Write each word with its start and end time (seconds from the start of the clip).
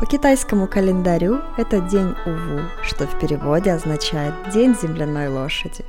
По 0.00 0.06
китайскому 0.06 0.66
календарю 0.66 1.42
это 1.58 1.78
день 1.78 2.14
Уву, 2.24 2.62
что 2.82 3.06
в 3.06 3.18
переводе 3.18 3.70
означает 3.70 4.32
«день 4.50 4.74
земляной 4.74 5.28
лошади». 5.28 5.84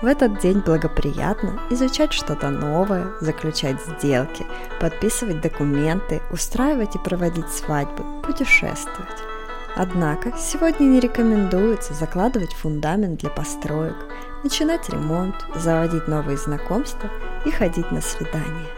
В 0.00 0.06
этот 0.06 0.38
день 0.38 0.60
благоприятно 0.60 1.60
изучать 1.68 2.12
что-то 2.12 2.50
новое, 2.50 3.08
заключать 3.20 3.78
сделки, 3.82 4.46
подписывать 4.80 5.40
документы, 5.40 6.22
устраивать 6.30 6.94
и 6.94 7.00
проводить 7.00 7.48
свадьбы, 7.48 8.04
путешествовать. 8.22 9.18
Однако 9.74 10.32
сегодня 10.38 10.84
не 10.84 11.00
рекомендуется 11.00 11.94
закладывать 11.94 12.52
фундамент 12.52 13.18
для 13.18 13.30
построек, 13.30 13.96
начинать 14.44 14.88
ремонт, 14.88 15.34
заводить 15.56 16.06
новые 16.06 16.36
знакомства 16.36 17.10
и 17.44 17.50
ходить 17.50 17.90
на 17.90 18.02
свидания. 18.02 18.77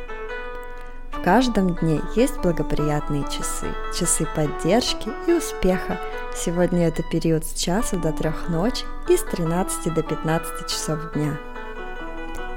В 1.21 1.23
каждом 1.23 1.75
дне 1.75 2.01
есть 2.17 2.39
благоприятные 2.39 3.25
часы, 3.25 3.67
часы 3.95 4.27
поддержки 4.35 5.11
и 5.27 5.35
успеха. 5.35 6.01
Сегодня 6.35 6.89
это 6.89 7.03
период 7.03 7.45
с 7.45 7.53
часа 7.53 7.99
до 7.99 8.11
трех 8.11 8.49
ночи 8.49 8.87
и 9.07 9.19
с 9.19 9.23
13 9.25 9.93
до 9.93 10.03
15 10.03 10.67
часов 10.67 11.13
дня. 11.13 11.39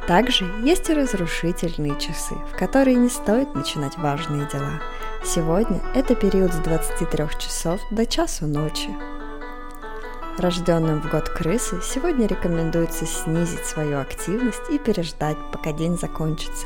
Также 0.07 0.45
есть 0.63 0.89
и 0.89 0.93
разрушительные 0.93 1.99
часы, 1.99 2.35
в 2.53 2.57
которые 2.57 2.95
не 2.95 3.09
стоит 3.09 3.53
начинать 3.53 3.97
важные 3.97 4.47
дела. 4.47 4.81
Сегодня 5.25 5.81
это 5.93 6.15
период 6.15 6.53
с 6.53 6.57
23 6.59 7.25
часов 7.39 7.81
до 7.91 8.05
часу 8.05 8.47
ночи. 8.47 8.95
Рожденным 10.37 11.01
в 11.01 11.11
год 11.11 11.27
крысы 11.27 11.81
сегодня 11.83 12.27
рекомендуется 12.27 13.05
снизить 13.05 13.65
свою 13.65 13.99
активность 13.99 14.69
и 14.71 14.79
переждать, 14.79 15.37
пока 15.51 15.73
день 15.73 15.97
закончится, 15.97 16.65